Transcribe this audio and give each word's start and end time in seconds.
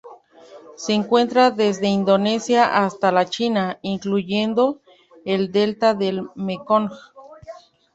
Se 0.77 0.93
encuentra 0.93 1.51
desde 1.51 1.85
Indonesia 1.87 2.83
hasta 2.85 3.11
la 3.11 3.27
China, 3.27 3.77
incluyendo 3.83 4.81
el 5.25 5.51
delta 5.51 5.93
del 5.93 6.27
Mekong. 6.33 6.89